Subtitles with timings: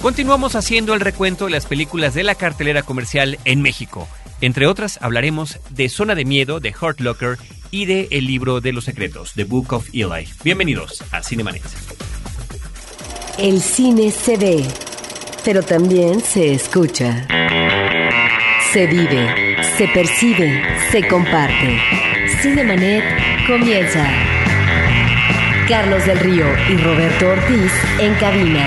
[0.00, 4.06] Continuamos haciendo el recuento de las películas de la cartelera comercial en México.
[4.40, 7.36] Entre otras, hablaremos de Zona de Miedo de Hurt Locker
[7.70, 10.28] y de El libro de los secretos, The Book of Eli.
[10.44, 11.62] Bienvenidos a Cinemanet.
[13.38, 14.64] El cine se ve,
[15.44, 17.26] pero también se escucha.
[18.72, 20.62] Se vive, se percibe,
[20.92, 21.78] se comparte.
[22.40, 23.04] Cinemanet
[23.46, 24.37] comienza.
[25.68, 28.66] Carlos del Río y Roberto Ortiz en cabina.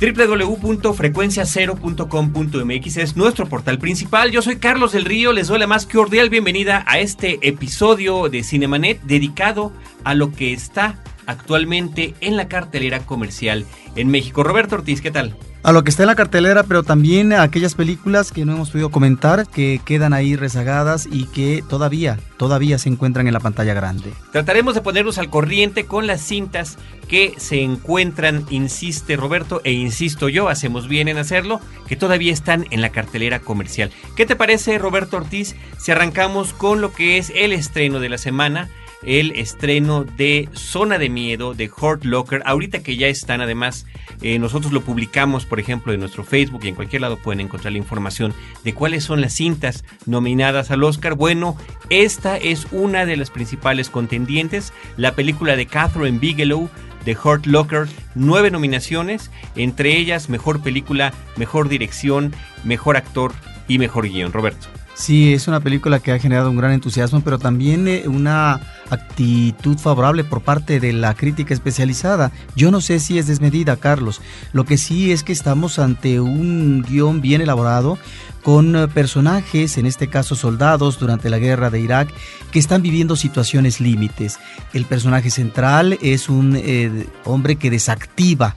[0.00, 4.32] www.frecuenciacero.com.mx es nuestro portal principal.
[4.32, 8.42] Yo soy Carlos del Río, les doy la más cordial bienvenida a este episodio de
[8.42, 9.70] Cinemanet dedicado
[10.02, 13.64] a lo que está actualmente en la cartelera comercial
[13.96, 14.42] en México.
[14.42, 15.36] Roberto Ortiz, ¿qué tal?
[15.64, 18.70] a lo que está en la cartelera, pero también a aquellas películas que no hemos
[18.70, 23.72] podido comentar, que quedan ahí rezagadas y que todavía, todavía se encuentran en la pantalla
[23.72, 24.12] grande.
[24.30, 26.76] Trataremos de ponernos al corriente con las cintas
[27.08, 32.66] que se encuentran, insiste Roberto, e insisto yo, hacemos bien en hacerlo, que todavía están
[32.70, 33.90] en la cartelera comercial.
[34.16, 38.18] ¿Qué te parece, Roberto Ortiz, si arrancamos con lo que es el estreno de la
[38.18, 38.68] semana?
[39.06, 42.42] El estreno de Zona de Miedo de Hurt Locker.
[42.44, 43.86] Ahorita que ya están, además,
[44.22, 47.72] eh, nosotros lo publicamos, por ejemplo, en nuestro Facebook y en cualquier lado pueden encontrar
[47.72, 51.14] la información de cuáles son las cintas nominadas al Oscar.
[51.14, 51.56] Bueno,
[51.90, 56.70] esta es una de las principales contendientes, la película de Catherine Bigelow
[57.04, 63.32] de Hurt Locker, nueve nominaciones, entre ellas mejor película, mejor dirección, mejor actor
[63.68, 64.32] y mejor guion.
[64.32, 64.68] Roberto.
[64.94, 69.76] Sí, es una película que ha generado un gran entusiasmo, pero también eh, una actitud
[69.76, 72.30] favorable por parte de la crítica especializada.
[72.54, 74.20] Yo no sé si es desmedida, Carlos.
[74.52, 77.98] Lo que sí es que estamos ante un guion bien elaborado
[78.44, 82.14] con eh, personajes, en este caso soldados durante la guerra de Irak,
[82.52, 84.38] que están viviendo situaciones límites.
[84.72, 88.54] El personaje central es un eh, hombre que desactiva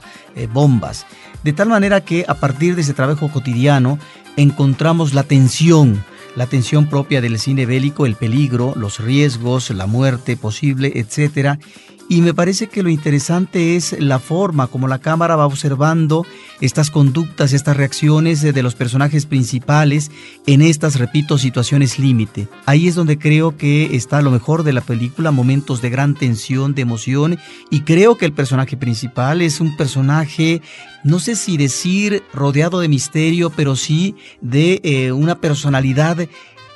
[0.52, 1.04] bombas,
[1.42, 3.98] de tal manera que a partir de ese trabajo cotidiano
[4.36, 6.04] encontramos la tensión,
[6.38, 11.58] la tensión propia del cine bélico, el peligro, los riesgos, la muerte posible, etc.
[12.10, 16.24] Y me parece que lo interesante es la forma como la cámara va observando
[16.62, 20.10] estas conductas, estas reacciones de los personajes principales
[20.46, 22.48] en estas, repito, situaciones límite.
[22.64, 26.74] Ahí es donde creo que está lo mejor de la película, momentos de gran tensión,
[26.74, 27.38] de emoción,
[27.70, 30.62] y creo que el personaje principal es un personaje,
[31.04, 36.26] no sé si decir rodeado de misterio, pero sí de eh, una personalidad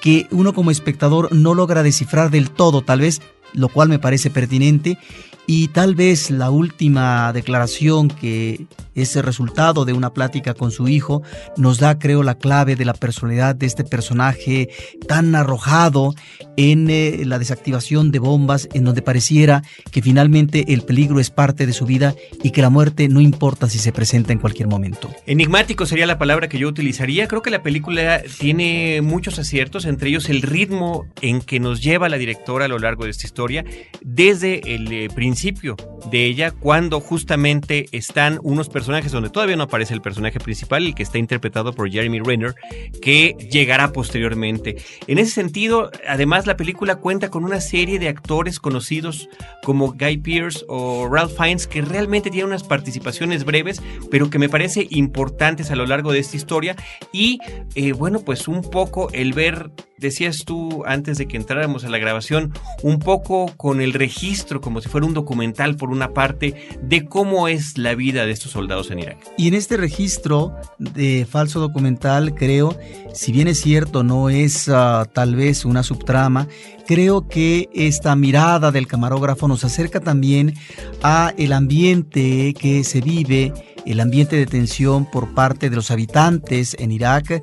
[0.03, 3.23] que uno como espectador no logra descifrar del todo, tal vez
[3.55, 4.99] lo cual me parece pertinente
[5.47, 10.89] y tal vez la última declaración que es el resultado de una plática con su
[10.89, 11.23] hijo
[11.57, 14.69] nos da creo la clave de la personalidad de este personaje
[15.09, 16.15] tan arrojado
[16.57, 21.67] en eh, la desactivación de bombas en donde pareciera que finalmente el peligro es parte
[21.67, 25.11] de su vida y que la muerte no importa si se presenta en cualquier momento.
[25.27, 27.29] Enigmático sería la palabra que yo utilizaría.
[27.29, 32.09] Creo que la película tiene muchos aciertos, entre ellos el ritmo en que nos lleva
[32.09, 33.65] la directora a lo largo de esta historia
[34.03, 35.77] desde el eh, principio
[36.11, 40.95] de ella cuando justamente están unos personajes donde todavía no aparece el personaje principal, el
[40.95, 42.55] que está interpretado por Jeremy Renner,
[43.01, 44.77] que llegará posteriormente.
[45.07, 49.31] En ese sentido, además la película cuenta con una serie de actores conocidos
[49.63, 54.51] como Guy Pearce o Ralph Fiennes que realmente tienen unas participaciones breves, pero que me
[54.51, 56.77] parece importantes a lo largo de esta historia
[57.11, 57.39] y
[57.75, 59.71] eh, bueno, pues un poco el ver
[60.03, 64.83] decías tú antes de que entráramos a la grabación, un poco con el registro, como
[64.83, 68.91] si fuera un documental por una parte, de cómo es la vida de estos soldados
[68.91, 69.19] en Irak.
[69.39, 72.77] Y en este registro de falso documental, creo,
[73.15, 76.49] si bien es cierto, no es ah, tal vez una subtrama,
[76.87, 80.55] creo que esta mirada del camarógrafo nos acerca también
[81.03, 83.53] a el ambiente que se vive,
[83.87, 87.43] el ambiente de tensión por parte de los habitantes en Irak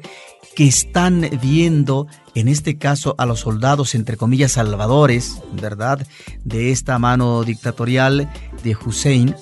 [0.55, 2.07] que están viendo,
[2.39, 6.05] en este caso, a los soldados, entre comillas, salvadores, ¿verdad?,
[6.43, 8.31] de esta mano dictatorial
[8.63, 9.35] de Hussein,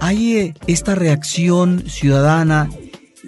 [0.00, 2.68] hay eh, esta reacción ciudadana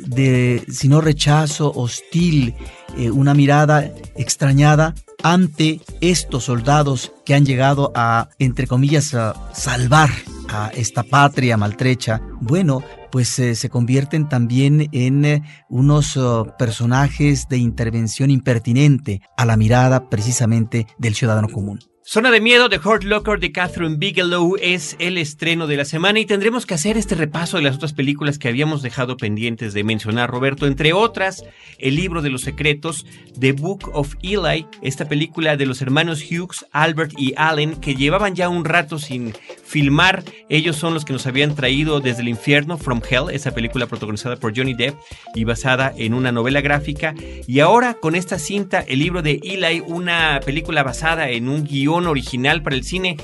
[0.06, 2.54] de, si no rechazo, hostil,
[2.96, 10.10] eh, una mirada extrañada ante estos soldados que han llegado a, entre comillas, a salvar
[10.48, 17.48] a esta patria maltrecha, bueno, pues eh, se convierten también en eh, unos oh, personajes
[17.48, 21.80] de intervención impertinente a la mirada precisamente del ciudadano común.
[22.10, 26.18] Zona de Miedo de Hurt Locker de Catherine Bigelow es el estreno de la semana
[26.18, 29.84] y tendremos que hacer este repaso de las otras películas que habíamos dejado pendientes de
[29.84, 31.44] mencionar, Roberto, entre otras,
[31.76, 33.04] El libro de los secretos,
[33.38, 38.34] The Book of Eli, esta película de los hermanos Hughes, Albert y Allen, que llevaban
[38.34, 40.24] ya un rato sin filmar.
[40.48, 44.36] Ellos son los que nos habían traído desde el infierno, From Hell, esa película protagonizada
[44.36, 44.96] por Johnny Depp
[45.34, 47.14] y basada en una novela gráfica.
[47.46, 51.97] Y ahora con esta cinta, el libro de Eli, una película basada en un guion
[52.06, 53.16] original para el cine.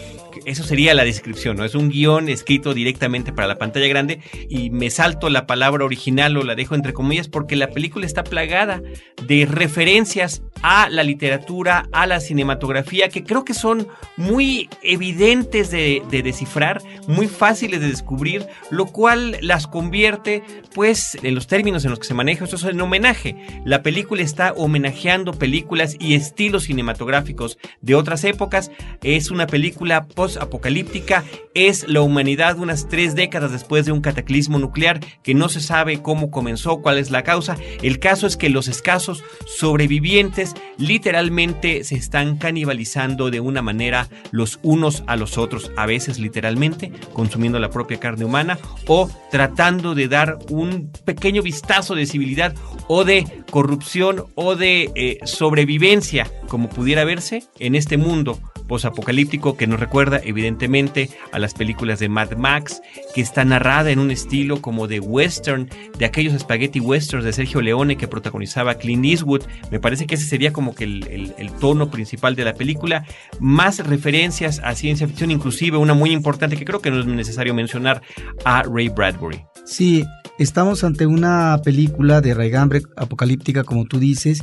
[0.45, 1.65] Eso sería la descripción, ¿no?
[1.65, 6.37] Es un guion escrito directamente para la pantalla grande y me salto la palabra original
[6.37, 8.83] o la dejo entre comillas porque la película está plagada
[9.27, 13.87] de referencias a la literatura, a la cinematografía, que creo que son
[14.17, 20.43] muy evidentes de, descifrar, muy fáciles de descubrir, lo cual las convierte,
[20.75, 23.37] pues, en los términos en los que se maneja, esto es en homenaje.
[23.65, 28.71] La película está homenajeando películas y estilos cinematográficos de otras épocas
[29.03, 35.01] es una película post-apocalíptica, es la humanidad unas tres décadas después de un cataclismo nuclear
[35.23, 37.57] que no se sabe cómo comenzó, cuál es la causa.
[37.83, 44.59] El caso es que los escasos sobrevivientes literalmente se están canibalizando de una manera los
[44.63, 50.09] unos a los otros, a veces literalmente consumiendo la propia carne humana o tratando de
[50.09, 52.55] dar un pequeño vistazo de civilidad
[52.89, 59.67] o de corrupción o de eh, sobrevivencia como pudiera verse en este mundo posapocalíptico que
[59.67, 62.81] nos recuerda evidentemente a las películas de Mad Max,
[63.15, 65.69] que está narrada en un estilo como de western,
[65.99, 69.43] de aquellos spaghetti westerns de Sergio Leone que protagonizaba Clint Eastwood.
[69.71, 73.05] Me parece que ese sería como que el, el tono principal de la película.
[73.41, 77.55] Más referencias a ciencia ficción, inclusive una muy importante que creo que no es necesario
[77.55, 78.03] mencionar
[78.45, 79.45] a Ray Bradbury.
[79.65, 80.05] Sí,
[80.39, 84.43] estamos ante una película de raigambre apocalíptica, como tú dices,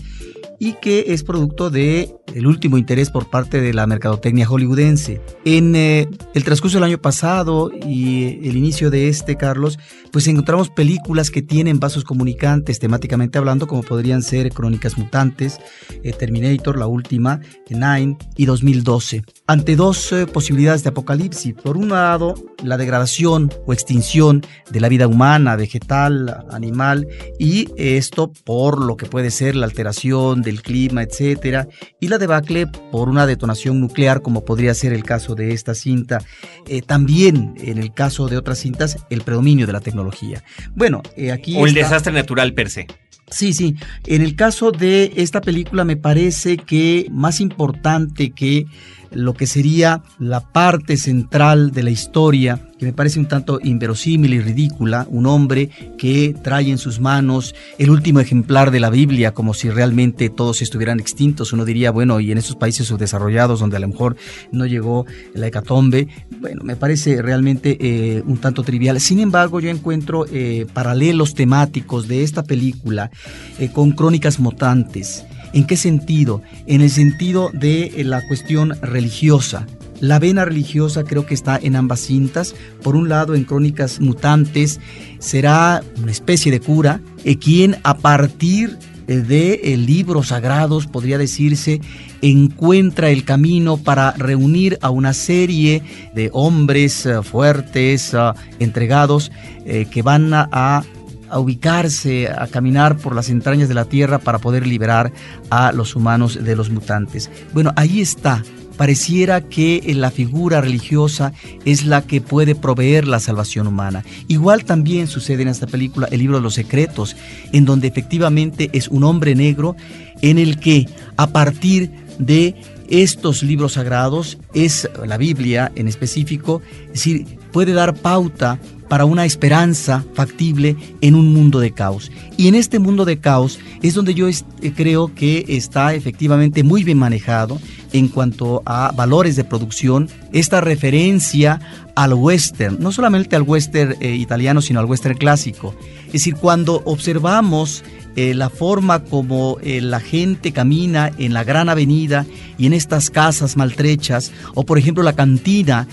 [0.61, 5.19] y que es producto de el último interés por parte de la mercadotecnia hollywoodense.
[5.43, 9.79] En eh, el transcurso del año pasado y el inicio de este, Carlos,
[10.11, 15.57] pues encontramos películas que tienen vasos comunicantes temáticamente hablando, como podrían ser Crónicas Mutantes,
[16.03, 19.23] eh, Terminator, la última, Nine y 2012.
[19.47, 21.55] Ante dos eh, posibilidades de apocalipsis.
[21.55, 27.07] Por un lado, la degradación o extinción de la vida humana, vegetal, animal,
[27.39, 31.67] y esto por lo que puede ser la alteración de el clima, etcétera,
[31.99, 36.19] y la debacle por una detonación nuclear, como podría ser el caso de esta cinta.
[36.67, 40.43] Eh, también, en el caso de otras cintas, el predominio de la tecnología.
[40.75, 41.57] Bueno, eh, aquí.
[41.57, 42.87] O el desastre natural per se.
[43.31, 43.75] Sí, sí.
[44.05, 48.65] En el caso de esta película, me parece que más importante que
[49.11, 54.33] lo que sería la parte central de la historia, que me parece un tanto inverosímil
[54.33, 55.69] y ridícula, un hombre
[55.99, 60.63] que trae en sus manos el último ejemplar de la Biblia, como si realmente todos
[60.63, 61.53] estuvieran extintos.
[61.53, 64.15] Uno diría, bueno, y en esos países subdesarrollados donde a lo mejor
[64.51, 65.05] no llegó
[65.35, 66.07] la hecatombe,
[66.39, 68.99] bueno, me parece realmente eh, un tanto trivial.
[68.99, 73.11] Sin embargo, yo encuentro eh, paralelos temáticos de esta película
[73.59, 75.23] eh, con crónicas mutantes
[75.53, 76.41] ¿En qué sentido?
[76.65, 79.67] En el sentido de la cuestión religiosa.
[80.01, 82.55] La vena religiosa creo que está en ambas cintas.
[82.83, 84.79] Por un lado, en Crónicas Mutantes
[85.19, 88.77] será una especie de cura, eh, quien a partir
[89.07, 91.79] eh, de libros sagrados, podría decirse,
[92.21, 95.83] encuentra el camino para reunir a una serie
[96.13, 98.15] de hombres fuertes,
[98.59, 99.31] entregados,
[99.65, 100.83] que van a
[101.31, 105.11] a ubicarse, a caminar por las entrañas de la Tierra para poder liberar
[105.49, 107.31] a los humanos de los mutantes.
[107.53, 108.43] Bueno, ahí está.
[108.81, 111.33] Pareciera que la figura religiosa
[111.65, 114.03] es la que puede proveer la salvación humana.
[114.27, 117.15] Igual también sucede en esta película El libro de los secretos,
[117.53, 119.75] en donde efectivamente es un hombre negro
[120.23, 122.55] en el que a partir de
[122.89, 128.59] estos libros sagrados, es la Biblia en específico, es decir, puede dar pauta
[128.91, 132.11] para una esperanza factible en un mundo de caos.
[132.35, 134.33] Y en este mundo de caos es donde yo eh,
[134.75, 137.57] creo que está efectivamente muy bien manejado
[137.93, 141.61] en cuanto a valores de producción, esta referencia
[141.95, 145.73] al western, no solamente al western eh, italiano, sino al western clásico.
[146.07, 147.83] Es decir, cuando observamos
[148.15, 152.25] eh, la forma como eh, la gente camina en la gran avenida
[152.57, 155.87] y en estas casas maltrechas, o por ejemplo la cantina,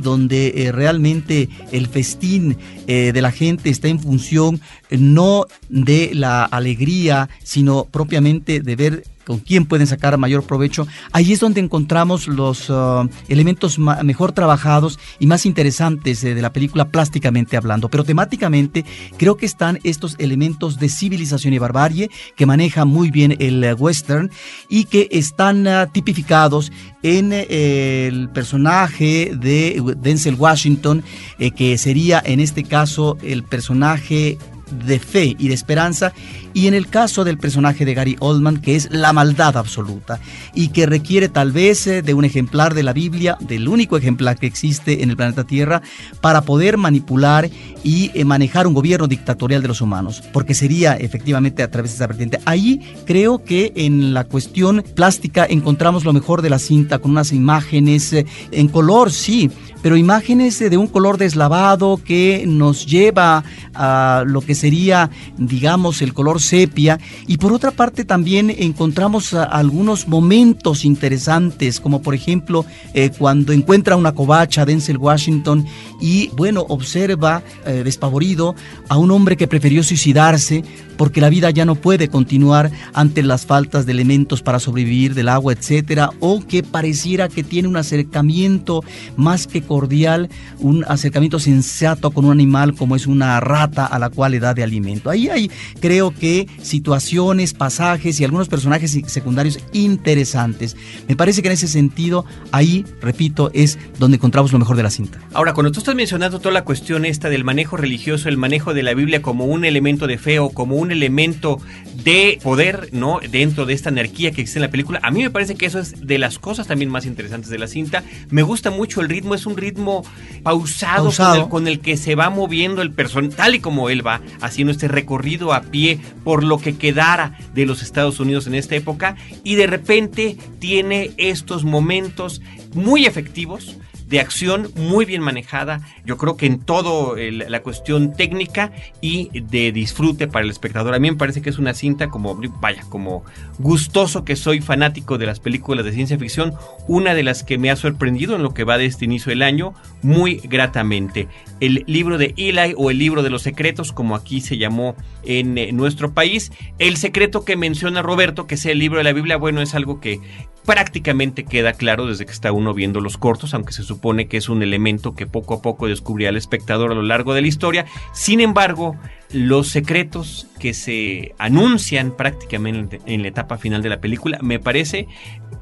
[0.00, 4.60] donde eh, realmente el festín de la gente está en función
[4.90, 11.32] no de la alegría, sino propiamente de ver con quién pueden sacar mayor provecho, ahí
[11.32, 17.56] es donde encontramos los uh, elementos mejor trabajados y más interesantes de la película plásticamente
[17.56, 17.88] hablando.
[17.88, 18.84] Pero temáticamente
[19.18, 23.76] creo que están estos elementos de civilización y barbarie que maneja muy bien el uh,
[23.80, 24.32] western
[24.68, 26.72] y que están uh, tipificados
[27.04, 31.04] en eh, el personaje de Denzel Washington,
[31.38, 34.38] eh, que sería en este caso el personaje
[34.70, 36.12] de fe y de esperanza,
[36.54, 40.20] y en el caso del personaje de Gary Oldman, que es la maldad absoluta,
[40.54, 44.38] y que requiere tal vez eh, de un ejemplar de la Biblia, del único ejemplar
[44.38, 45.82] que existe en el planeta Tierra,
[46.20, 47.48] para poder manipular
[47.82, 51.96] y eh, manejar un gobierno dictatorial de los humanos, porque sería efectivamente a través de
[51.96, 52.40] esa vertiente.
[52.44, 57.32] Ahí creo que en la cuestión plástica encontramos lo mejor de la cinta, con unas
[57.32, 59.50] imágenes eh, en color, sí,
[59.82, 66.12] pero imágenes de un color deslavado que nos lleva a lo que sería, digamos, el
[66.12, 66.98] color sepia.
[67.26, 73.96] Y por otra parte también encontramos algunos momentos interesantes, como por ejemplo eh, cuando encuentra
[73.96, 75.66] una covacha Denzel Washington
[76.00, 78.54] y, bueno, observa eh, despavorido
[78.88, 80.64] a un hombre que prefirió suicidarse
[81.00, 85.30] porque la vida ya no puede continuar ante las faltas de elementos para sobrevivir, del
[85.30, 88.84] agua, etcétera, o que pareciera que tiene un acercamiento
[89.16, 90.28] más que cordial,
[90.58, 94.52] un acercamiento sensato con un animal como es una rata a la cual le da
[94.52, 95.08] de alimento.
[95.08, 100.76] Ahí hay, creo que, situaciones, pasajes y algunos personajes secundarios interesantes.
[101.08, 104.90] Me parece que en ese sentido, ahí, repito, es donde encontramos lo mejor de la
[104.90, 105.18] cinta.
[105.32, 108.82] Ahora, cuando tú estás mencionando toda la cuestión esta del manejo religioso, el manejo de
[108.82, 111.60] la Biblia como un elemento de fe o como un elemento
[112.04, 113.20] de poder, ¿no?
[113.30, 115.00] Dentro de esta anarquía que existe en la película.
[115.02, 117.66] A mí me parece que eso es de las cosas también más interesantes de la
[117.66, 118.02] cinta.
[118.30, 120.04] Me gusta mucho el ritmo, es un ritmo
[120.42, 121.10] pausado,
[121.48, 124.88] Con, el, que se va moviendo el personaje, tal y como él va haciendo este
[124.88, 129.16] recorrido a pie por lo que quedara de los Estados Unidos en esta época.
[129.44, 132.40] Y de repente tiene estos momentos
[132.74, 133.76] muy efectivos
[134.10, 139.70] de acción muy bien manejada, yo creo que en todo la cuestión técnica y de
[139.70, 140.94] disfrute para el espectador.
[140.94, 143.24] A mí me parece que es una cinta como, vaya, como
[143.60, 146.54] gustoso que soy fanático de las películas de ciencia ficción,
[146.88, 149.42] una de las que me ha sorprendido en lo que va de este inicio del
[149.42, 151.28] año muy gratamente.
[151.60, 155.56] El libro de Eli o el libro de los secretos, como aquí se llamó en
[155.56, 156.50] eh, nuestro país.
[156.80, 160.00] El secreto que menciona Roberto, que es el libro de la Biblia, bueno, es algo
[160.00, 160.20] que
[160.64, 164.48] prácticamente queda claro desde que está uno viendo los cortos, aunque se supone que es
[164.48, 167.86] un elemento que poco a poco descubrirá el espectador a lo largo de la historia.
[168.12, 168.96] Sin embargo,
[169.32, 175.06] los secretos que se anuncian prácticamente en la etapa final de la película, me parece,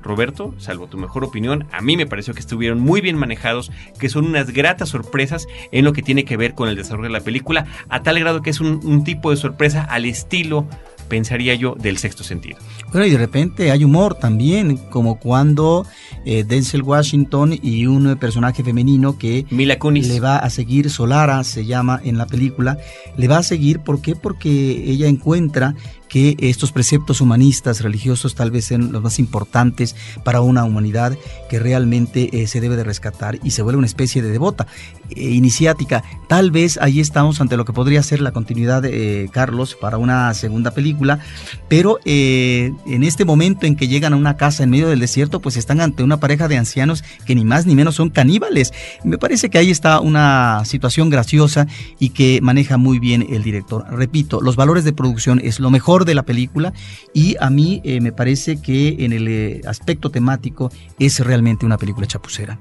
[0.02, 4.08] Roberto, salvo tu mejor opinión, a mí me pareció que estuvieron muy bien manejados, que
[4.08, 7.24] son unas gratas sorpresas en lo que tiene que ver con el desarrollo de la
[7.24, 10.66] película, a tal grado que es un, un tipo de sorpresa al estilo
[11.08, 12.58] pensaría yo, del sexto sentido.
[12.92, 15.86] Bueno, y de repente hay humor también, como cuando
[16.24, 21.66] eh, Denzel Washington y un personaje femenino que Mila le va a seguir, Solara se
[21.66, 22.78] llama en la película,
[23.16, 24.14] le va a seguir, ¿por qué?
[24.14, 25.74] Porque ella encuentra
[26.08, 31.16] que estos preceptos humanistas, religiosos, tal vez sean los más importantes para una humanidad
[31.48, 34.66] que realmente eh, se debe de rescatar y se vuelve una especie de devota
[35.10, 36.02] eh, iniciática.
[36.28, 39.98] Tal vez ahí estamos ante lo que podría ser la continuidad de eh, Carlos para
[39.98, 41.20] una segunda película,
[41.68, 45.56] pero en este momento en que llegan a una casa en medio del desierto, pues
[45.56, 48.72] están ante una pareja de ancianos que ni más ni menos son caníbales.
[49.04, 51.66] Me parece que ahí está una situación graciosa
[51.98, 53.84] y que maneja muy bien el director.
[53.90, 56.72] Repito, los valores de producción es lo mejor de la película
[57.12, 61.78] y a mí eh, me parece que en el eh, aspecto temático es realmente una
[61.78, 62.58] película chapucera.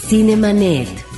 [0.07, 1.10] Cinemanet.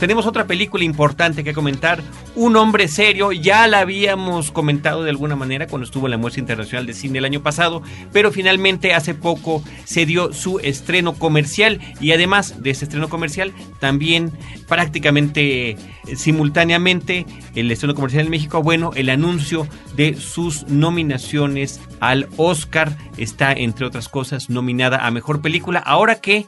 [0.00, 2.02] Tenemos otra película importante que comentar,
[2.36, 6.40] Un hombre serio, ya la habíamos comentado de alguna manera cuando estuvo en la Muestra
[6.40, 11.80] Internacional de Cine el año pasado, pero finalmente hace poco se dio su estreno comercial
[12.00, 14.30] y además de ese estreno comercial, también
[14.68, 15.76] prácticamente
[16.14, 17.26] simultáneamente
[17.56, 22.96] el estreno comercial en México, bueno, el anuncio de sus nominaciones al Oscar.
[23.16, 26.46] Está entre otras cosas nominada a Mejor Película, ahora que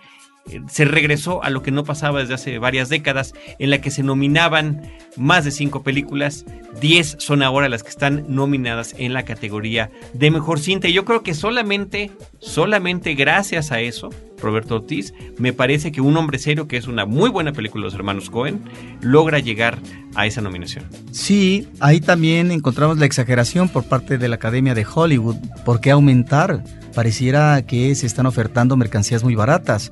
[0.68, 4.02] se regresó a lo que no pasaba desde hace varias décadas, en la que se
[4.02, 4.82] nominaban
[5.16, 6.44] más de cinco películas,
[6.80, 10.88] 10 son ahora las que están nominadas en la categoría de mejor cinta.
[10.88, 16.16] Y yo creo que solamente, solamente gracias a eso, Roberto Ortiz, me parece que Un
[16.16, 18.62] hombre serio, que es una muy buena película de los hermanos Cohen,
[19.00, 19.78] logra llegar
[20.14, 20.84] a esa nominación.
[21.12, 25.36] Sí, ahí también encontramos la exageración por parte de la Academia de Hollywood.
[25.64, 26.64] ¿Por qué aumentar?
[26.94, 29.90] Pareciera que se están ofertando mercancías muy baratas.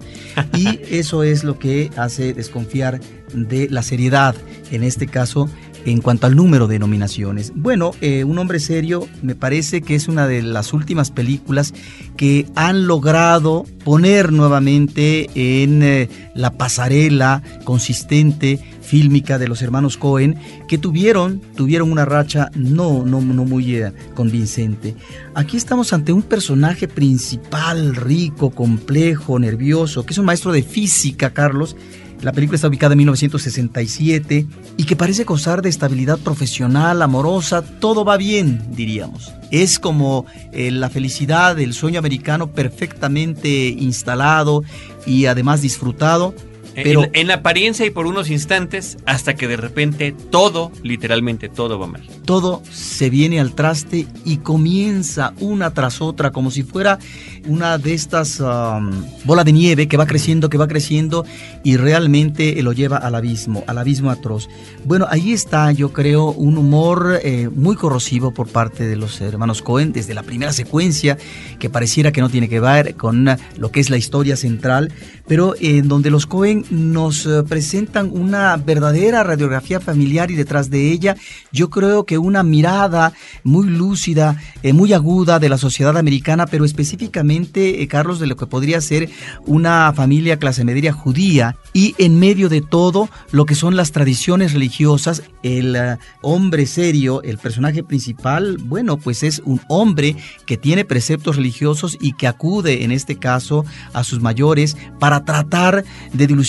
[0.55, 3.01] Y eso es lo que hace desconfiar
[3.33, 4.35] de la seriedad,
[4.71, 5.49] en este caso,
[5.85, 7.53] en cuanto al número de nominaciones.
[7.55, 11.73] Bueno, eh, Un hombre serio me parece que es una de las últimas películas
[12.17, 20.37] que han logrado poner nuevamente en eh, la pasarela consistente fílmica de los hermanos Cohen
[20.67, 24.95] que tuvieron tuvieron una racha no no no muy eh, convincente.
[25.35, 31.31] Aquí estamos ante un personaje principal rico, complejo, nervioso, que es un maestro de física,
[31.31, 31.77] Carlos,
[32.23, 38.05] la película está ubicada en 1967 y que parece gozar de estabilidad profesional, amorosa, todo
[38.05, 39.33] va bien, diríamos.
[39.53, 44.65] Es como eh, la felicidad del sueño americano perfectamente instalado
[45.07, 46.35] y además disfrutado
[46.83, 51.87] pero, en, apariencia y por unos instantes, hasta que de repente todo, literalmente todo va
[51.87, 52.03] mal.
[52.25, 56.99] Todo se viene al traste y comienza una tras otra, como si fuera
[57.47, 58.91] una de estas um,
[59.25, 61.25] bolas de nieve que va creciendo, que va creciendo
[61.65, 64.49] y realmente lo lleva al abismo, al abismo atroz.
[64.85, 69.63] Bueno, ahí está, yo creo, un humor eh, muy corrosivo por parte de los hermanos
[69.63, 71.19] Cohen desde la primera secuencia,
[71.59, 74.93] que pareciera que no tiene que ver con lo que es la historia central,
[75.27, 80.91] pero en donde los Cohen nos eh, presentan una verdadera radiografía familiar y detrás de
[80.91, 81.17] ella
[81.53, 83.13] yo creo que una mirada
[83.45, 88.37] muy lúcida, eh, muy aguda de la sociedad americana, pero específicamente, eh, Carlos, de lo
[88.37, 89.09] que podría ser
[89.47, 94.53] una familia clase media judía y en medio de todo lo que son las tradiciones
[94.53, 95.77] religiosas, el
[96.23, 100.17] hombre serio, el personaje principal, bueno, pues es un hombre
[100.47, 105.85] que tiene preceptos religiosos y que acude en este caso a sus mayores para tratar
[106.13, 106.48] de dilucidar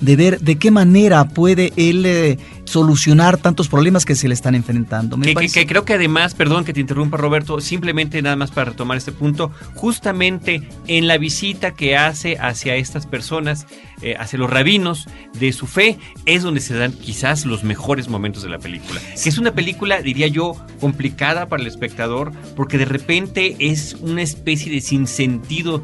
[0.00, 4.54] de ver de qué manera puede él eh, solucionar tantos problemas que se le están
[4.54, 5.18] enfrentando.
[5.18, 9.12] que, creo que además, perdón que te interrumpa Roberto, simplemente nada más para retomar este
[9.12, 13.66] punto, justamente en la visita que hace hacia estas personas,
[14.02, 18.42] eh, hacia los rabinos de su fe, es donde se dan quizás los mejores momentos
[18.42, 19.00] de la película.
[19.22, 24.22] Que es una película, diría yo, complicada para el espectador, porque de repente es una
[24.22, 25.82] especie de sinsentido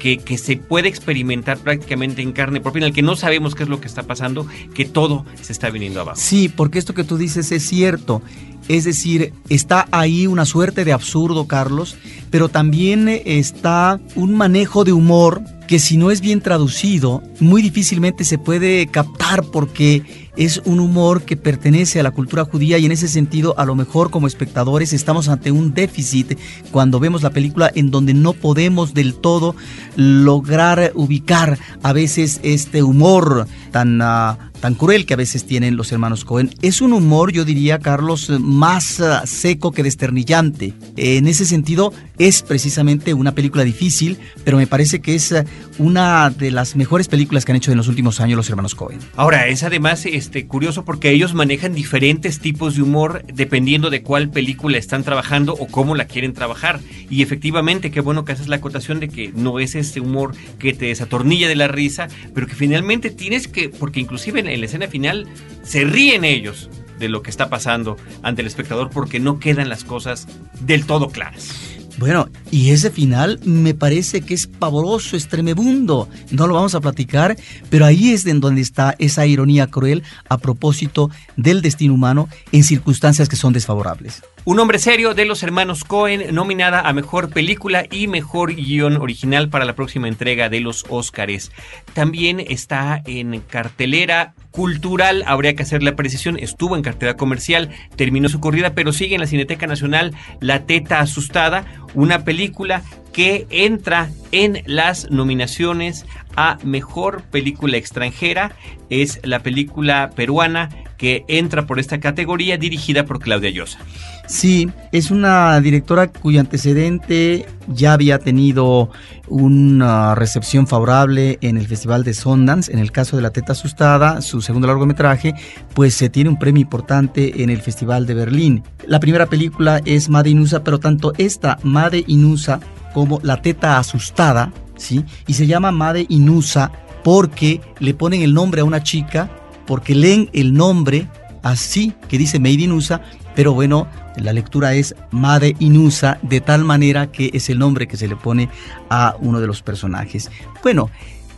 [0.00, 3.64] que, que se puede experimentar prácticamente en carne propia, en el que no sabemos qué
[3.64, 6.21] es lo que está pasando, que todo se está viniendo abajo.
[6.22, 8.22] Sí, porque esto que tú dices es cierto.
[8.68, 11.96] Es decir, está ahí una suerte de absurdo, Carlos,
[12.30, 18.24] pero también está un manejo de humor que si no es bien traducido, muy difícilmente
[18.24, 22.92] se puede captar porque es un humor que pertenece a la cultura judía y en
[22.92, 26.38] ese sentido a lo mejor como espectadores estamos ante un déficit
[26.70, 29.56] cuando vemos la película en donde no podemos del todo
[29.96, 34.00] lograr ubicar a veces este humor tan...
[34.00, 36.54] Uh, tan cruel que a veces tienen los hermanos Cohen.
[36.62, 40.72] Es un humor, yo diría, Carlos, más uh, seco que desternillante.
[40.96, 45.42] En ese sentido, es precisamente una película difícil, pero me parece que es uh,
[45.78, 49.00] una de las mejores películas que han hecho en los últimos años los hermanos Cohen.
[49.16, 54.30] Ahora, es además este, curioso porque ellos manejan diferentes tipos de humor dependiendo de cuál
[54.30, 56.78] película están trabajando o cómo la quieren trabajar.
[57.10, 60.72] Y efectivamente, qué bueno que haces la acotación de que no es este humor que
[60.72, 64.88] te desatornilla de la risa, pero que finalmente tienes que, porque inclusive en, la escena
[64.88, 65.26] final
[65.62, 69.84] se ríen ellos de lo que está pasando ante el espectador porque no quedan las
[69.84, 70.28] cosas
[70.60, 71.72] del todo claras.
[71.98, 76.08] Bueno, y ese final me parece que es pavoroso, estremebundo.
[76.30, 77.36] No lo vamos a platicar,
[77.70, 82.64] pero ahí es en donde está esa ironía cruel a propósito del destino humano en
[82.64, 84.22] circunstancias que son desfavorables.
[84.44, 89.48] Un hombre serio de los hermanos Cohen, nominada a Mejor Película y Mejor Guión Original
[89.48, 91.52] para la próxima entrega de los Óscares.
[91.94, 98.28] También está en cartelera cultural, habría que hacer la precisión, estuvo en cartelera comercial, terminó
[98.28, 104.10] su corrida, pero sigue en la Cineteca Nacional La Teta Asustada, una película que entra
[104.30, 108.52] en las nominaciones a Mejor Película Extranjera.
[108.88, 113.78] Es la película peruana que entra por esta categoría dirigida por Claudia Llosa.
[114.26, 118.90] Sí, es una directora cuyo antecedente ya había tenido
[119.26, 122.72] una recepción favorable en el Festival de Sundance.
[122.72, 125.34] En el caso de La Teta Asustada, su segundo largometraje,
[125.74, 128.62] pues se tiene un premio importante en el Festival de Berlín.
[128.86, 132.60] La primera película es Made Inusa, pero tanto esta Made Inusa
[132.94, 135.04] como La Teta Asustada, ¿sí?
[135.26, 139.30] Y se llama Made Inusa porque le ponen el nombre a una chica,
[139.66, 141.08] porque leen el nombre
[141.42, 143.02] así que dice Made in USA,
[143.34, 147.96] pero bueno, la lectura es Made Inusa, de tal manera que es el nombre que
[147.96, 148.48] se le pone
[148.90, 150.30] a uno de los personajes.
[150.62, 150.90] Bueno,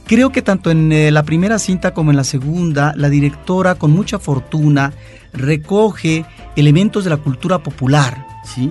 [0.06, 3.90] creo que tanto en eh, la primera cinta como en la segunda, la directora con
[3.90, 4.92] mucha fortuna
[5.32, 6.24] recoge
[6.56, 8.70] elementos de la cultura popular, ¿sí?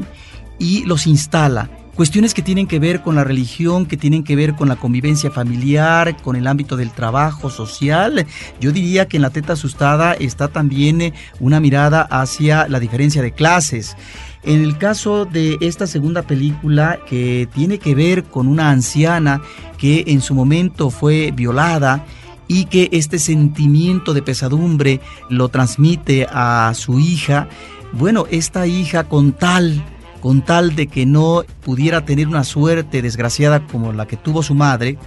[0.60, 4.56] Y los instala cuestiones que tienen que ver con la religión, que tienen que ver
[4.56, 8.26] con la convivencia familiar, con el ámbito del trabajo social.
[8.60, 13.22] Yo diría que en la teta asustada está también eh, una mirada hacia la diferencia
[13.22, 13.96] de clases.
[14.44, 19.42] En el caso de esta segunda película que tiene que ver con una anciana
[19.78, 22.06] que en su momento fue violada,
[22.48, 27.48] y que este sentimiento de pesadumbre lo transmite a su hija,
[27.94, 29.82] bueno, esta hija con tal
[30.24, 34.56] con tal de que no pudiera tener una suerte desgraciada como la que tuvo su
[34.56, 34.98] madre,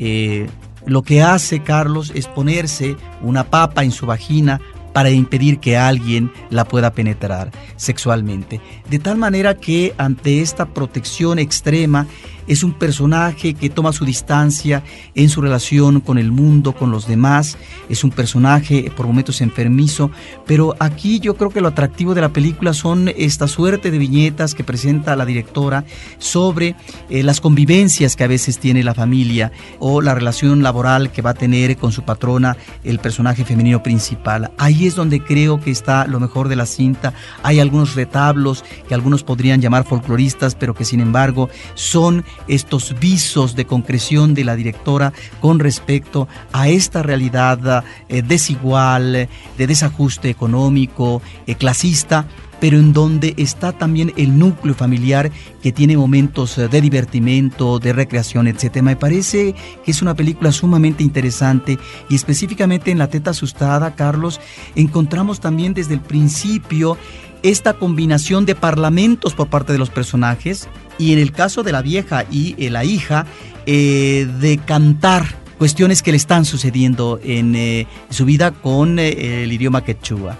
[0.00, 0.48] eh,
[0.86, 4.60] lo que hace Carlos es ponerse una papa en su vagina
[4.92, 8.60] para impedir que alguien la pueda penetrar sexualmente.
[8.90, 12.08] De tal manera que ante esta protección extrema,
[12.46, 14.82] es un personaje que toma su distancia
[15.14, 20.10] en su relación con el mundo, con los demás, es un personaje por momentos enfermizo,
[20.46, 24.54] pero aquí yo creo que lo atractivo de la película son esta suerte de viñetas
[24.54, 25.84] que presenta la directora
[26.18, 26.74] sobre
[27.10, 31.30] eh, las convivencias que a veces tiene la familia o la relación laboral que va
[31.30, 34.50] a tener con su patrona el personaje femenino principal.
[34.58, 37.12] Ahí es donde creo que está lo mejor de la cinta.
[37.42, 43.54] Hay algunos retablos que algunos podrían llamar folcloristas, pero que sin embargo son estos visos
[43.56, 51.22] de concreción de la directora con respecto a esta realidad eh, desigual, de desajuste económico,
[51.46, 52.26] eh, clasista,
[52.60, 55.30] pero en donde está también el núcleo familiar
[55.62, 58.82] que tiene momentos eh, de divertimento, de recreación, etc.
[58.82, 64.40] Me parece que es una película sumamente interesante y específicamente en La Teta Asustada, Carlos,
[64.74, 66.96] encontramos también desde el principio
[67.42, 71.82] esta combinación de parlamentos por parte de los personajes y en el caso de la
[71.82, 73.26] vieja y eh, la hija,
[73.66, 75.26] eh, de cantar
[75.58, 80.36] cuestiones que le están sucediendo en su vida con el idioma quechua.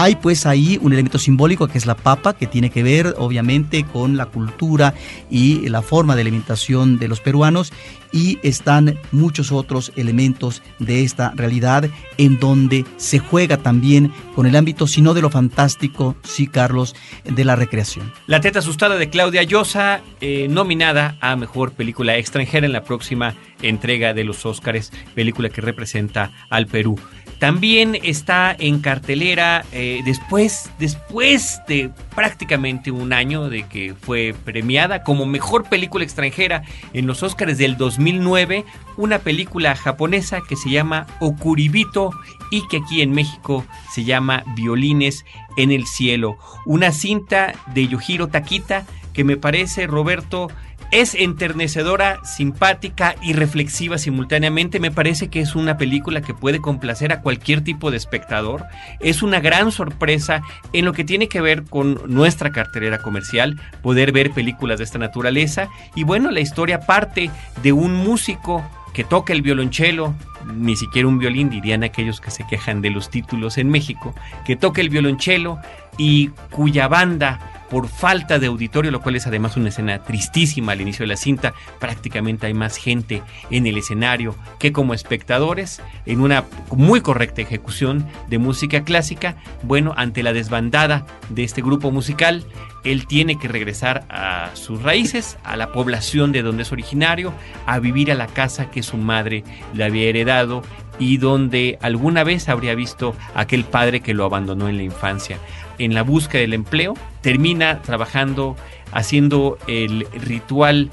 [0.00, 3.82] Hay pues ahí un elemento simbólico que es la papa, que tiene que ver obviamente
[3.82, 4.94] con la cultura
[5.28, 7.72] y la forma de alimentación de los peruanos
[8.12, 14.54] y están muchos otros elementos de esta realidad en donde se juega también con el
[14.54, 18.12] ámbito, si no de lo fantástico, sí Carlos, de la recreación.
[18.28, 23.34] La teta asustada de Claudia Llosa, eh, nominada a Mejor Película Extranjera en la próxima
[23.62, 26.98] entrega de los Óscares, película que representa al Perú.
[27.38, 35.04] También está en cartelera eh, después, después de prácticamente un año de que fue premiada
[35.04, 38.64] como mejor película extranjera en los Oscars del 2009,
[38.96, 42.10] una película japonesa que se llama Okuribito
[42.50, 45.24] y que aquí en México se llama Violines
[45.56, 46.38] en el Cielo.
[46.66, 50.48] Una cinta de Yohiro Takita que me parece, Roberto,
[50.90, 54.80] es enternecedora, simpática y reflexiva simultáneamente.
[54.80, 58.64] Me parece que es una película que puede complacer a cualquier tipo de espectador.
[59.00, 64.12] Es una gran sorpresa en lo que tiene que ver con nuestra cartelera comercial, poder
[64.12, 65.68] ver películas de esta naturaleza.
[65.94, 67.30] Y bueno, la historia parte
[67.62, 70.14] de un músico que toca el violonchelo,
[70.54, 74.56] ni siquiera un violín, dirían aquellos que se quejan de los títulos en México, que
[74.56, 75.58] toca el violonchelo
[75.98, 80.80] y cuya banda por falta de auditorio, lo cual es además una escena tristísima al
[80.80, 81.54] inicio de la cinta.
[81.78, 88.06] Prácticamente hay más gente en el escenario que como espectadores, en una muy correcta ejecución
[88.28, 89.36] de música clásica.
[89.62, 92.44] Bueno, ante la desbandada de este grupo musical,
[92.84, 97.32] él tiene que regresar a sus raíces, a la población de donde es originario,
[97.66, 100.62] a vivir a la casa que su madre le había heredado
[100.98, 105.38] y donde alguna vez habría visto aquel padre que lo abandonó en la infancia
[105.78, 108.56] en la búsqueda del empleo, termina trabajando
[108.92, 110.90] haciendo el ritual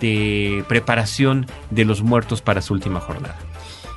[0.00, 3.36] de preparación de los muertos para su última jornada.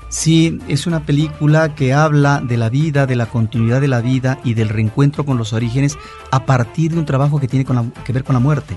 [0.10, 4.40] Sí, es una película que habla de la vida, de la continuidad de la vida
[4.44, 5.98] y del reencuentro con los orígenes
[6.32, 7.66] a partir de un trabajo que tiene
[8.04, 8.76] que ver con la muerte.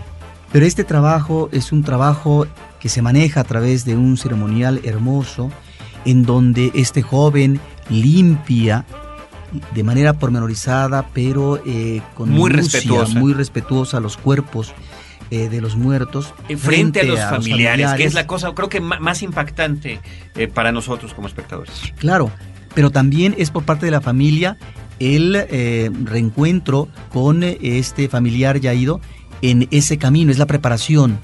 [0.53, 2.47] Pero este trabajo es un trabajo
[2.79, 5.51] que se maneja a través de un ceremonial hermoso
[6.05, 7.59] en donde este joven
[7.91, 8.85] limpia
[9.75, 13.19] de manera pormenorizada, pero eh, con muy minucia, respetuosa.
[13.19, 14.75] muy respetuosa los cuerpos
[15.31, 18.81] eh, de los muertos Eh, Frente, a, los, familiares, que es la cosa, creo que
[18.81, 20.01] más impactante
[20.35, 21.75] eh, para nosotros como espectadores.
[21.99, 22.31] Claro,
[22.75, 24.59] pero también es por parte de la familia
[25.01, 29.01] el reencuentro con este familiar ya ido
[29.43, 31.19] en ese camino, es la preparación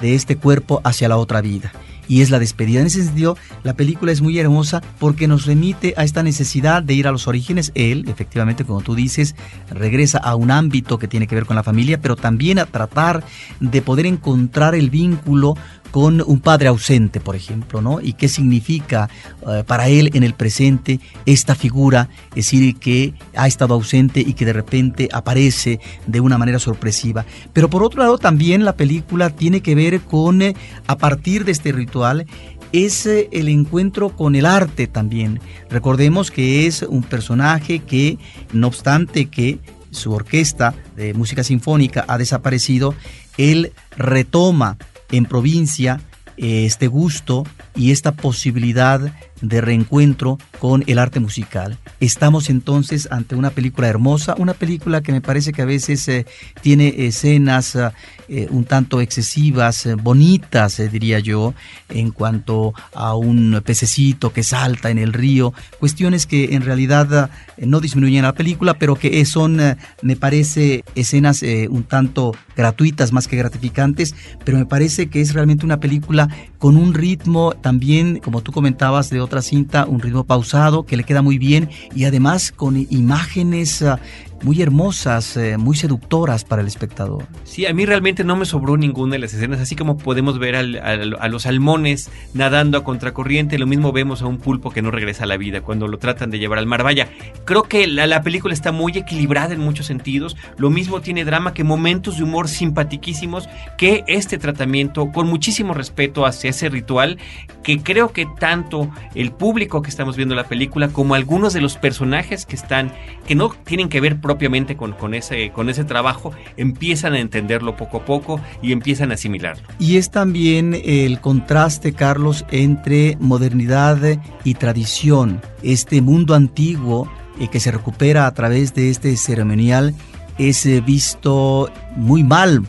[0.00, 1.72] de este cuerpo hacia la otra vida.
[2.08, 2.80] Y es la despedida.
[2.80, 6.94] En ese sentido, la película es muy hermosa porque nos remite a esta necesidad de
[6.94, 7.72] ir a los orígenes.
[7.74, 9.34] Él, efectivamente, como tú dices,
[9.70, 13.24] regresa a un ámbito que tiene que ver con la familia, pero también a tratar
[13.60, 15.56] de poder encontrar el vínculo
[15.94, 18.00] con un padre ausente, por ejemplo, ¿no?
[18.00, 19.08] Y qué significa
[19.46, 24.32] eh, para él en el presente esta figura, es decir, que ha estado ausente y
[24.32, 25.78] que de repente aparece
[26.08, 27.24] de una manera sorpresiva.
[27.52, 30.56] Pero por otro lado, también la película tiene que ver con, eh,
[30.88, 32.26] a partir de este ritual,
[32.72, 35.38] es eh, el encuentro con el arte también.
[35.70, 38.18] Recordemos que es un personaje que,
[38.52, 39.60] no obstante que
[39.92, 42.96] su orquesta de música sinfónica ha desaparecido,
[43.38, 44.76] él retoma
[45.10, 46.00] en provincia
[46.36, 47.44] eh, este gusto
[47.76, 49.12] y esta posibilidad
[49.48, 51.78] de reencuentro con el arte musical.
[52.00, 56.26] Estamos entonces ante una película hermosa, una película que me parece que a veces eh,
[56.62, 57.92] tiene escenas ah,
[58.28, 61.54] eh, un tanto excesivas, eh, bonitas, eh, diría yo,
[61.90, 67.30] en cuanto a un pececito que salta en el río, cuestiones que en realidad ah,
[67.58, 72.32] no disminuyen la película, pero que eh, son, eh, me parece, escenas eh, un tanto
[72.56, 76.28] gratuitas más que gratificantes, pero me parece que es realmente una película
[76.58, 81.04] con un ritmo también, como tú comentabas de otra cinta, un ritmo pausado que le
[81.04, 83.98] queda muy bien y además con imágenes ah,
[84.44, 87.24] muy hermosas, eh, muy seductoras para el espectador.
[87.42, 90.54] Sí, a mí realmente no me sobró ninguna de las escenas, así como podemos ver
[90.54, 94.82] al- al- a los salmones nadando a contracorriente, lo mismo vemos a un pulpo que
[94.82, 96.82] no regresa a la vida cuando lo tratan de llevar al mar.
[96.84, 97.08] Vaya,
[97.46, 101.54] creo que la, la película está muy equilibrada en muchos sentidos, lo mismo tiene drama
[101.54, 107.16] que momentos de humor simpatiquísimos, que este tratamiento con muchísimo respeto hacia ese ritual,
[107.62, 111.78] que creo que tanto el público que estamos viendo la película como algunos de los
[111.78, 112.92] personajes que están,
[113.26, 114.33] que no tienen que ver propiamente
[114.76, 119.14] con, con, ese, con ese trabajo, empiezan a entenderlo poco a poco y empiezan a
[119.14, 119.62] asimilarlo.
[119.78, 123.98] Y es también el contraste, Carlos, entre modernidad
[124.44, 125.40] y tradición.
[125.62, 129.94] Este mundo antiguo eh, que se recupera a través de este ceremonial
[130.38, 132.62] es eh, visto muy mal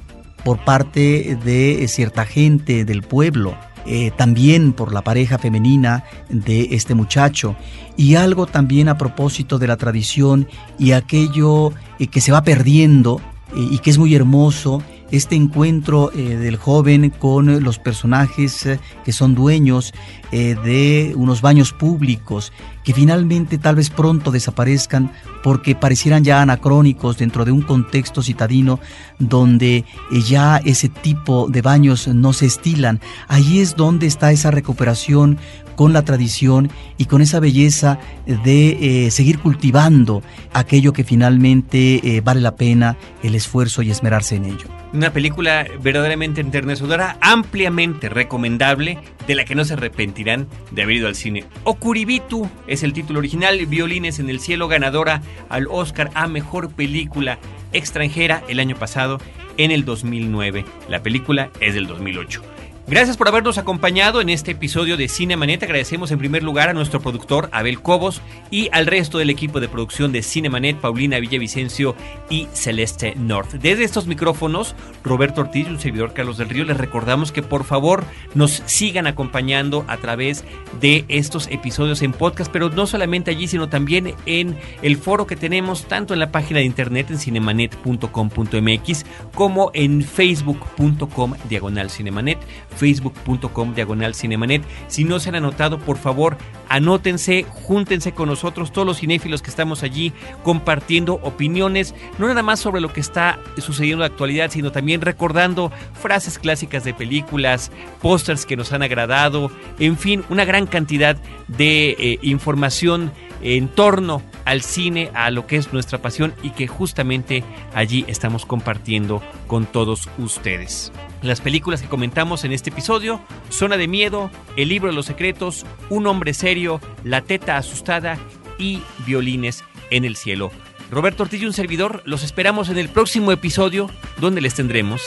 [0.44, 3.56] por parte de eh, cierta gente del pueblo.
[3.86, 7.56] Eh, también por la pareja femenina de este muchacho.
[7.98, 10.48] Y algo también a propósito de la tradición
[10.80, 13.22] y aquello eh, que se va perdiendo
[13.56, 18.68] eh, y que es muy hermoso este encuentro del joven con los personajes
[19.06, 19.94] que son dueños
[20.32, 22.52] de unos baños públicos
[22.86, 25.12] que finalmente tal vez pronto desaparezcan
[25.44, 28.80] porque parecieran ya anacrónicos dentro de un contexto citadino
[29.20, 29.86] donde eh,
[30.26, 33.02] ya ese tipo de baños no se estilan.
[33.28, 35.38] Ahí es donde está esa recuperación
[35.76, 42.22] con la tradición y con esa belleza de eh, seguir cultivando aquello que finalmente eh,
[42.22, 44.68] vale la pena el esfuerzo y esmerarse en ello.
[44.94, 51.08] Una película verdaderamente enternecedora, ampliamente recomendable, de la que no se arrepentirán de haber ido
[51.08, 51.44] al cine.
[51.66, 57.40] Okuribitu es el título original, Violines en el Cielo, ganadora al Oscar a Mejor Película
[57.72, 59.20] Extranjera el año pasado,
[59.58, 60.66] en el 2009.
[60.90, 62.42] La película es del 2008.
[62.88, 65.64] Gracias por habernos acompañado en este episodio de Cinemanet.
[65.64, 68.22] Agradecemos en primer lugar a nuestro productor Abel Cobos
[68.52, 71.96] y al resto del equipo de producción de Cinemanet, Paulina Villavicencio
[72.30, 73.54] y Celeste North.
[73.54, 77.64] Desde estos micrófonos, Roberto Ortiz y un servidor Carlos del Río, les recordamos que por
[77.64, 78.04] favor
[78.36, 80.44] nos sigan acompañando a través
[80.80, 85.36] de estos episodios en podcast, pero no solamente allí, sino también en el foro que
[85.36, 92.38] tenemos tanto en la página de internet en cinemanet.com.mx como en facebook.com diagonal cinemanet
[92.76, 94.64] facebook.com diagonal cinemanet.
[94.88, 96.38] Si no se han anotado, por favor,
[96.70, 102.60] anótense, júntense con nosotros, todos los cinéfilos que estamos allí compartiendo opiniones, no nada más
[102.60, 107.72] sobre lo que está sucediendo en la actualidad, sino también recordando frases clásicas de películas,
[108.02, 114.22] pósters que nos han agradado, en fin, una gran cantidad de eh, información en torno
[114.46, 117.44] al cine, a lo que es nuestra pasión y que justamente
[117.74, 120.92] allí estamos compartiendo con todos ustedes.
[121.22, 123.20] Las películas que comentamos en este episodio,
[123.50, 128.18] Zona de Miedo, El Libro de los Secretos, Un Hombre Serio, La Teta Asustada
[128.60, 130.52] y Violines en el Cielo.
[130.92, 135.02] Roberto Ortiz y un servidor, los esperamos en el próximo episodio donde les tendremos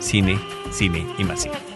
[0.00, 0.38] cine,
[0.70, 1.75] cine y más cine.